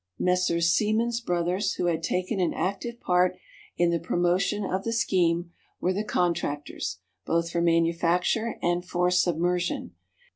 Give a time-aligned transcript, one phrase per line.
[0.17, 0.73] Messrs.
[0.73, 3.37] Siemens Brothers, who had taken an active part
[3.77, 9.93] in the promotion of the scheme, were the contractors, both for manufacture and for submersion.